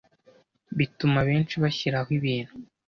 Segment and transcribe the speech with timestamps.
[0.77, 2.53] bituma abenshi bashyiraho ibintu